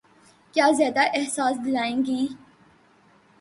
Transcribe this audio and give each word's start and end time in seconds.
کا 0.55 0.71
زیادہ 0.71 1.03
احساس 1.13 1.55
دلائیں 1.65 2.05
گی۔ 2.05 2.27